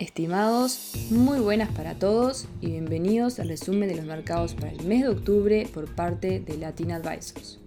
[0.00, 5.02] Estimados, muy buenas para todos y bienvenidos al resumen de los mercados para el mes
[5.02, 7.58] de octubre por parte de Latin Advisors.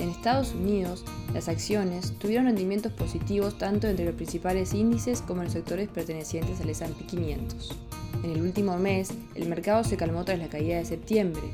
[0.00, 5.44] En Estados Unidos, las acciones tuvieron rendimientos positivos tanto entre los principales índices como en
[5.44, 7.70] los sectores pertenecientes al S&P 500.
[8.24, 11.44] En el último mes, el mercado se calmó tras la caída de septiembre.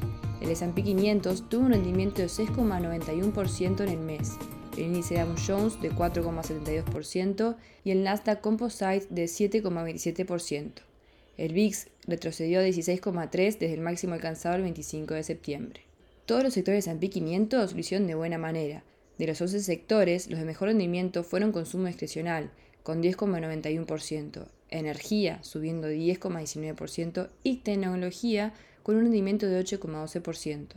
[0.41, 4.38] El S&P 500 tuvo un rendimiento de 6,91% en el mes,
[4.77, 10.73] el índice Dow Jones de 4,72% y el Nasdaq Composite de 7,27%.
[11.36, 15.80] El VIX retrocedió de 16,3 desde el máximo alcanzado el 25 de septiembre.
[16.27, 18.84] Todos los sectores S&P 500 lo hicieron de buena manera.
[19.19, 22.50] De los 11 sectores, los de mejor rendimiento fueron consumo discrecional,
[22.83, 28.52] con 10,91%, energía subiendo 10,19% y tecnología
[28.83, 30.77] con un rendimiento de 8,12%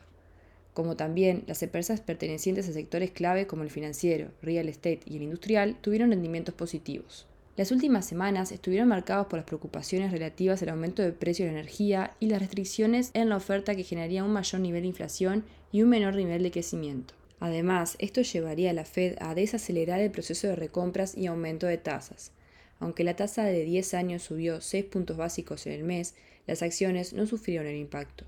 [0.78, 5.24] como también las empresas pertenecientes a sectores clave como el financiero, real estate y el
[5.24, 7.26] industrial tuvieron rendimientos positivos.
[7.56, 11.62] Las últimas semanas estuvieron marcadas por las preocupaciones relativas al aumento de precio de la
[11.62, 15.82] energía y las restricciones en la oferta que generaría un mayor nivel de inflación y
[15.82, 17.16] un menor nivel de crecimiento.
[17.40, 21.80] Además, esto llevaría a la Fed a desacelerar el proceso de recompras y aumento de
[21.80, 22.34] tasas.
[22.80, 26.14] Aunque la tasa de 10 años subió 6 puntos básicos en el mes,
[26.46, 28.26] las acciones no sufrieron el impacto.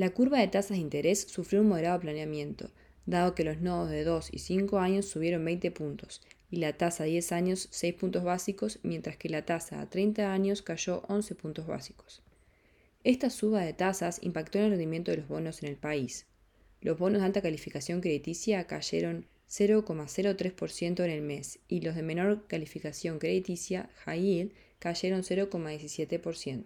[0.00, 2.70] La curva de tasas de interés sufrió un moderado planeamiento,
[3.04, 7.02] dado que los nodos de 2 y 5 años subieron 20 puntos y la tasa
[7.02, 11.34] a 10 años 6 puntos básicos, mientras que la tasa a 30 años cayó 11
[11.34, 12.22] puntos básicos.
[13.04, 16.24] Esta suba de tasas impactó en el rendimiento de los bonos en el país.
[16.80, 22.46] Los bonos de alta calificación crediticia cayeron 0,03% en el mes y los de menor
[22.46, 26.64] calificación crediticia, high cayeron 0,17%.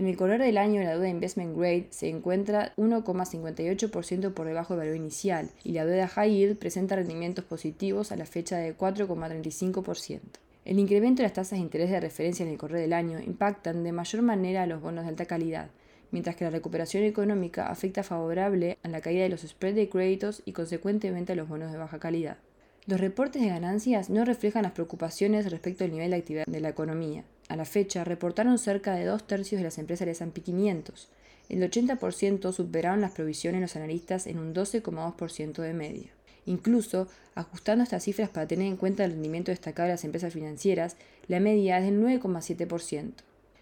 [0.00, 4.78] En el color del año, la deuda investment grade se encuentra 1,58% por debajo del
[4.78, 10.20] valor inicial y la deuda high yield presenta rendimientos positivos a la fecha de 4,35%.
[10.64, 13.84] El incremento de las tasas de interés de referencia en el correr del año impactan
[13.84, 15.68] de mayor manera a los bonos de alta calidad,
[16.12, 20.40] mientras que la recuperación económica afecta favorable a la caída de los spreads de créditos
[20.46, 22.38] y consecuentemente a los bonos de baja calidad.
[22.86, 26.70] Los reportes de ganancias no reflejan las preocupaciones respecto al nivel de actividad de la
[26.70, 27.22] economía.
[27.50, 31.08] A la fecha, reportaron cerca de dos tercios de las empresas de S&P 500.
[31.48, 36.10] El 80% superaron las provisiones los analistas en un 12,2% de media.
[36.46, 40.96] Incluso, ajustando estas cifras para tener en cuenta el rendimiento destacado de las empresas financieras,
[41.26, 43.14] la media es del 9,7%.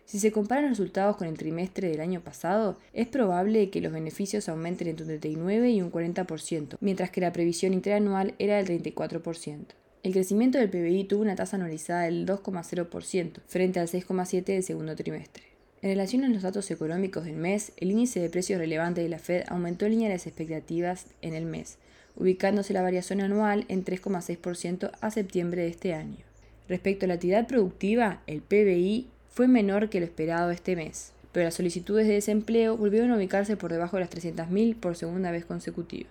[0.04, 3.94] Si se comparan los resultados con el trimestre del año pasado, es probable que los
[3.94, 8.82] beneficios aumenten entre un 39 y un 40%, mientras que la previsión interanual era del
[8.82, 9.64] 34%.
[10.04, 14.94] El crecimiento del PBI tuvo una tasa anualizada del 2,0% frente al 6,7% del segundo
[14.94, 15.42] trimestre.
[15.82, 19.18] En relación a los datos económicos del mes, el índice de precios relevante de la
[19.18, 21.78] Fed aumentó en línea de las expectativas en el mes,
[22.14, 26.24] ubicándose la variación anual en 3,6% a septiembre de este año.
[26.68, 31.44] Respecto a la actividad productiva, el PBI fue menor que lo esperado este mes, pero
[31.44, 35.44] las solicitudes de desempleo volvieron a ubicarse por debajo de las 300.000 por segunda vez
[35.44, 36.08] consecutiva.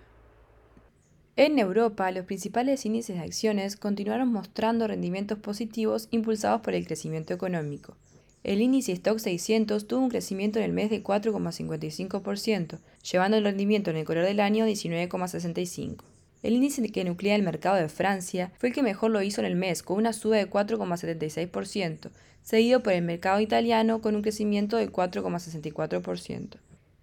[1.40, 7.32] En Europa, los principales índices de acciones continuaron mostrando rendimientos positivos impulsados por el crecimiento
[7.32, 7.96] económico.
[8.42, 13.90] El índice Stock 600 tuvo un crecimiento en el mes de 4,55%, llevando el rendimiento
[13.90, 15.98] en el color del año a 19,65%.
[16.42, 19.46] El índice que nuclea el mercado de Francia fue el que mejor lo hizo en
[19.46, 22.10] el mes, con una suba de 4,76%,
[22.42, 26.56] seguido por el mercado italiano con un crecimiento de 4,64%.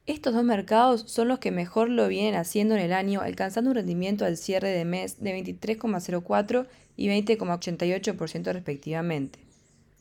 [0.07, 3.75] Estos dos mercados son los que mejor lo vienen haciendo en el año, alcanzando un
[3.75, 9.39] rendimiento al cierre de mes de 23,04 y 20,88% respectivamente.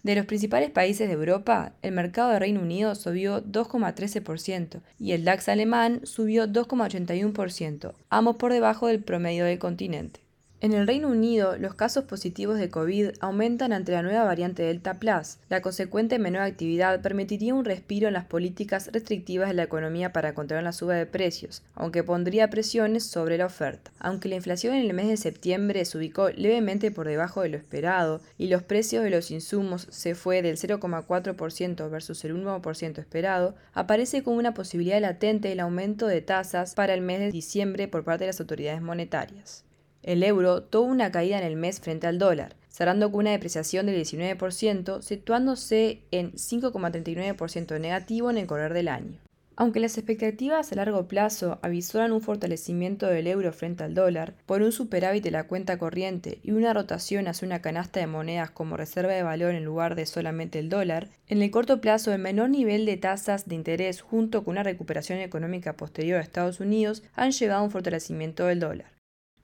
[0.03, 5.25] De los principales países de Europa, el mercado de Reino Unido subió 2,13% y el
[5.25, 10.24] DAX alemán subió 2,81%, ambos por debajo del promedio del continente.
[10.65, 14.95] En el Reino Unido, los casos positivos de COVID aumentan ante la nueva variante Delta
[14.95, 15.37] Plus.
[15.51, 20.33] La consecuente menor actividad permitiría un respiro en las políticas restrictivas de la economía para
[20.33, 23.91] controlar la suba de precios, aunque pondría presiones sobre la oferta.
[23.99, 27.59] Aunque la inflación en el mes de septiembre se ubicó levemente por debajo de lo
[27.59, 33.55] esperado y los precios de los insumos se fue del 0,4% versus el 1% esperado,
[33.75, 38.03] aparece como una posibilidad latente el aumento de tasas para el mes de diciembre por
[38.03, 39.65] parte de las autoridades monetarias.
[40.05, 43.87] El euro tuvo una caída en el mes frente al dólar, cerrando con una depreciación
[43.87, 49.19] del 19%, situándose en 5,39% negativo en el correr del año.
[49.57, 54.61] Aunque las expectativas a largo plazo avisoran un fortalecimiento del euro frente al dólar por
[54.61, 58.77] un superávit de la cuenta corriente y una rotación hacia una canasta de monedas como
[58.77, 62.51] reserva de valor en lugar de solamente el dólar, en el corto plazo el menor
[62.51, 67.31] nivel de tasas de interés junto con una recuperación económica posterior a Estados Unidos han
[67.31, 68.94] llevado a un fortalecimiento del dólar.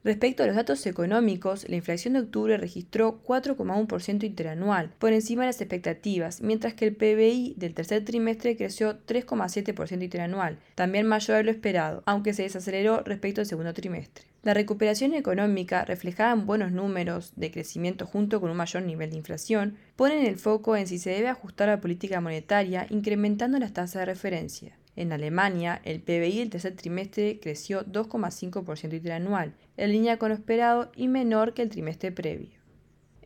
[0.03, 5.49] Respecto a los datos económicos, la inflación de octubre registró 4,1% interanual, por encima de
[5.49, 11.43] las expectativas, mientras que el PBI del tercer trimestre creció 3,7% interanual, también mayor de
[11.43, 14.25] lo esperado, aunque se desaceleró respecto al segundo trimestre.
[14.41, 19.17] La recuperación económica, reflejada en buenos números de crecimiento junto con un mayor nivel de
[19.17, 23.99] inflación, pone el foco en si se debe ajustar la política monetaria incrementando las tasas
[23.99, 24.80] de referencia.
[24.95, 30.91] En Alemania, el PBI del tercer trimestre creció 2,5% interanual, en línea con lo esperado
[30.95, 32.59] y menor que el trimestre previo.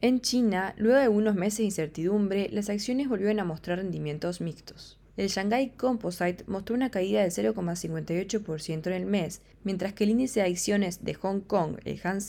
[0.02, 5.00] En China, luego de unos meses de incertidumbre, las acciones volvieron a mostrar rendimientos mixtos.
[5.18, 10.42] El Shanghai Composite mostró una caída del 0,58% en el mes, mientras que el índice
[10.42, 12.22] de acciones de Hong Kong, el Hang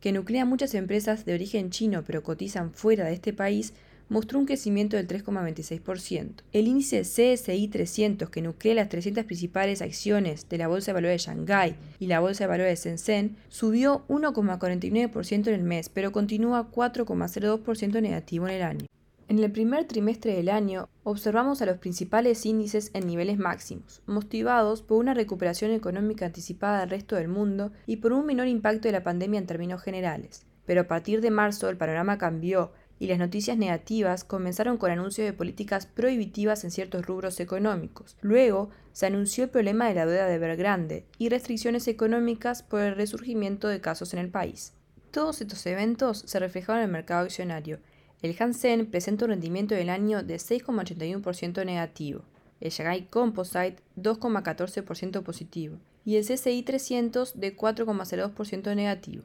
[0.00, 3.74] que nuclea muchas empresas de origen chino pero cotizan fuera de este país,
[4.08, 6.42] mostró un crecimiento del 3,26%.
[6.52, 11.24] El índice CSI 300, que nuclea las 300 principales acciones de la Bolsa de Valores
[11.24, 16.12] de Shanghái y la Bolsa de Valores de Shenzhen, subió 1,49% en el mes, pero
[16.12, 18.86] continúa 4,02% negativo en el año.
[19.26, 24.82] En el primer trimestre del año, observamos a los principales índices en niveles máximos, motivados
[24.82, 28.92] por una recuperación económica anticipada del resto del mundo y por un menor impacto de
[28.92, 30.44] la pandemia en términos generales.
[30.66, 35.26] Pero a partir de marzo el panorama cambió y las noticias negativas comenzaron con anuncios
[35.26, 38.16] de políticas prohibitivas en ciertos rubros económicos.
[38.20, 42.94] Luego se anunció el problema de la deuda de Evergrande y restricciones económicas por el
[42.94, 44.72] resurgimiento de casos en el país.
[45.10, 47.78] Todos estos eventos se reflejaron en el mercado accionario.
[48.22, 52.22] El Hansen presenta un rendimiento del año de 6,81% negativo,
[52.60, 59.24] el Shanghai Composite 2,14% positivo y el CCI 300 de 4,02% negativo.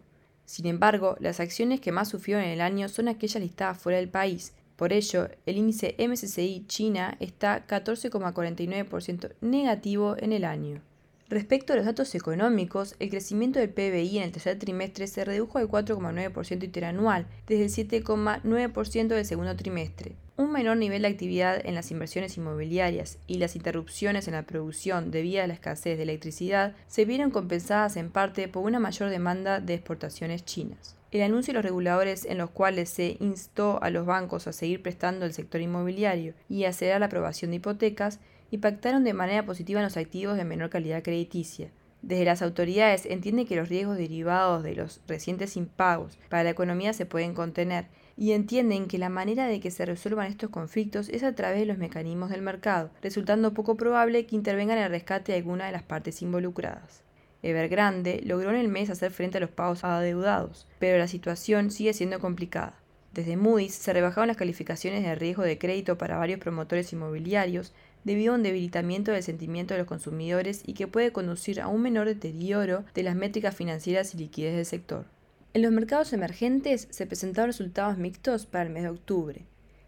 [0.50, 4.10] Sin embargo, las acciones que más sufrieron en el año son aquellas listadas fuera del
[4.10, 4.54] país.
[4.78, 10.82] Por ello, el índice MSCI China está 14,49% negativo en el año.
[11.30, 15.60] Respecto a los datos económicos, el crecimiento del PBI en el tercer trimestre se redujo
[15.60, 20.16] al 4,9% interanual, desde el 7,9% del segundo trimestre.
[20.40, 25.12] Un menor nivel de actividad en las inversiones inmobiliarias y las interrupciones en la producción
[25.12, 29.60] debido a la escasez de electricidad se vieron compensadas en parte por una mayor demanda
[29.60, 30.96] de exportaciones chinas.
[31.12, 34.82] El anuncio de los reguladores en los cuales se instó a los bancos a seguir
[34.82, 39.88] prestando el sector inmobiliario y acelerar la aprobación de hipotecas impactaron de manera positiva en
[39.88, 41.70] los activos de menor calidad crediticia.
[42.02, 46.94] Desde las autoridades entienden que los riesgos derivados de los recientes impagos para la economía
[46.94, 51.24] se pueden contener y entienden que la manera de que se resuelvan estos conflictos es
[51.24, 55.34] a través de los mecanismos del mercado, resultando poco probable que intervengan en el rescate
[55.34, 57.04] de alguna de las partes involucradas.
[57.44, 61.94] Evergrande logró en el mes hacer frente a los pagos adeudados, pero la situación sigue
[61.94, 62.76] siendo complicada.
[63.14, 67.74] Desde Moody's se rebajaron las calificaciones de riesgo de crédito para varios promotores inmobiliarios
[68.10, 71.84] debido a un debilitamiento del sentimiento de los consumidores y que puede conducir a un
[71.84, 75.06] menor deterioro de las métricas financieras y liquidez del sector.
[75.54, 79.46] En los mercados emergentes se presentaron resultados mixtos para el mes de octubre.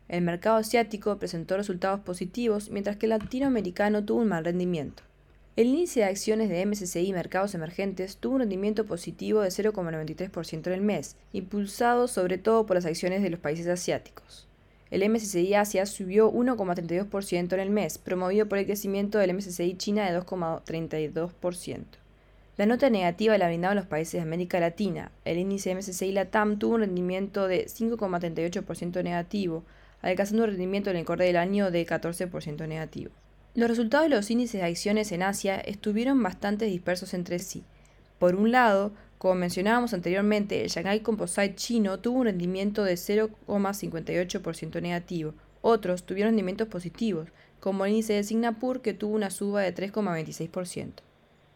[0.07, 5.01] El mercado asiático presentó resultados positivos, mientras que el latinoamericano tuvo un mal rendimiento.
[5.55, 10.73] El índice de acciones de MSCI Mercados Emergentes tuvo un rendimiento positivo de 0,93% en
[10.73, 14.47] el mes, impulsado sobre todo por las acciones de los países asiáticos.
[14.91, 20.09] El MSCI Asia subió 1,32% en el mes, promovido por el crecimiento del MSCI China
[20.09, 21.85] de 2,32%.
[22.57, 25.11] La nota negativa la brindaban los países de América Latina.
[25.23, 29.63] El índice MSCI Latam tuvo un rendimiento de 5,38% negativo,
[30.01, 33.11] alcanzando un rendimiento en el corte del año de 14% negativo.
[33.55, 37.63] Los resultados de los índices de acciones en Asia estuvieron bastante dispersos entre sí.
[38.19, 44.81] Por un lado, como mencionábamos anteriormente, el Shanghai Composite chino tuvo un rendimiento de 0,58%
[44.81, 45.35] negativo.
[45.61, 51.03] Otros tuvieron rendimientos positivos, como el índice de Singapur que tuvo una suba de 3,26%.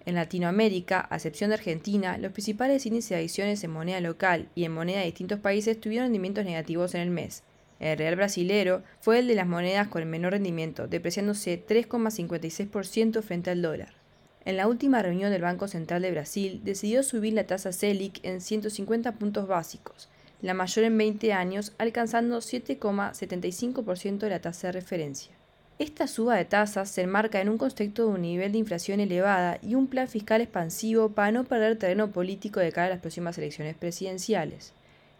[0.05, 4.65] En Latinoamérica, a excepción de Argentina, los principales índices de acciones en moneda local y
[4.65, 7.41] en moneda de distintos países tuvieron rendimientos negativos en el mes.
[7.79, 13.49] El real brasilero fue el de las monedas con el menor rendimiento, depreciándose 3,56% frente
[13.49, 14.04] al dólar.
[14.45, 18.41] En la última reunión del Banco Central de Brasil, decidió subir la tasa Selic en
[18.41, 20.07] 150 puntos básicos,
[20.43, 25.31] la mayor en 20 años, alcanzando 7,75% de la tasa de referencia.
[25.79, 29.57] Esta suba de tasas se enmarca en un contexto de un nivel de inflación elevada
[29.63, 33.37] y un plan fiscal expansivo para no perder terreno político de cara a las próximas
[33.39, 34.73] elecciones presidenciales.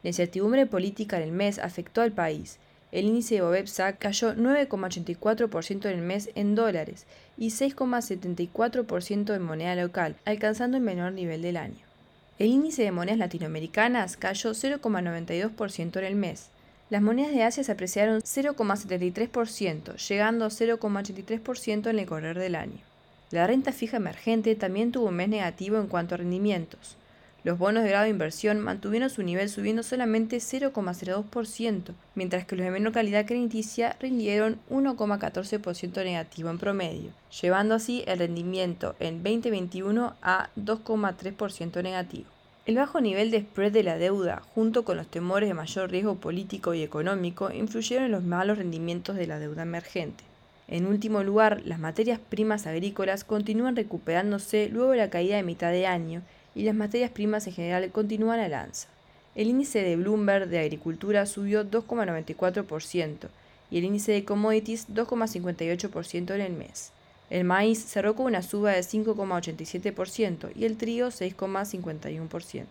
[0.04, 2.60] La incertidumbre política en el mes afectó al país.
[2.96, 7.06] El índice de Bovepsa cayó 9,84% en el mes en dólares
[7.38, 11.76] y 6,74% en moneda local, alcanzando el menor nivel del año.
[12.40, 16.48] El índice de monedas latinoamericanas cayó 0,92% en el mes.
[16.90, 22.80] Las monedas de Asia se apreciaron 0,73%, llegando a 0,83% en el correr del año.
[23.30, 26.96] La renta fija emergente también tuvo un mes negativo en cuanto a rendimientos.
[27.46, 32.66] Los bonos de grado de inversión mantuvieron su nivel subiendo solamente 0,02%, mientras que los
[32.66, 40.16] de menor calidad crediticia rindieron 1,14% negativo en promedio, llevando así el rendimiento en 2021
[40.24, 42.26] a 2,3% negativo.
[42.66, 46.16] El bajo nivel de spread de la deuda, junto con los temores de mayor riesgo
[46.16, 50.24] político y económico, influyeron en los malos rendimientos de la deuda emergente.
[50.68, 55.70] En último lugar, las materias primas agrícolas continúan recuperándose luego de la caída de mitad
[55.70, 56.24] de año
[56.56, 58.88] y las materias primas en general continúan al alza.
[59.36, 63.28] El índice de Bloomberg de agricultura subió 2,94%
[63.70, 66.92] y el índice de commodities 2,58% en el mes.
[67.30, 72.66] El maíz cerró con una suba de 5,87% y el trigo 6,51%.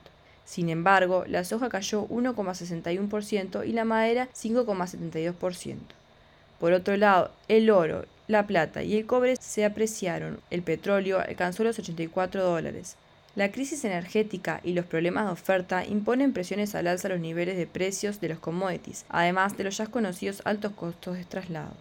[0.44, 5.76] Sin embargo, la soja cayó 1,61% y la madera 5,72%.
[6.60, 10.40] Por otro lado, el oro, la plata y el cobre se apreciaron.
[10.50, 12.96] El petróleo alcanzó los 84 dólares.
[13.36, 17.56] La crisis energética y los problemas de oferta imponen presiones al alza a los niveles
[17.56, 21.72] de precios de los commodities, además de los ya conocidos altos costos de traslado.